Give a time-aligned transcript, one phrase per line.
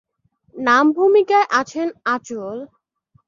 [0.55, 2.57] নাম ভুমিকায় আছেন আঁচল।